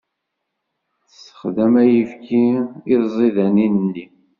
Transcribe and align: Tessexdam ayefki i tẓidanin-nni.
Tessexdam 1.05 1.73
ayefki 1.81 2.45
i 2.93 2.95
tẓidanin-nni. 3.03 4.05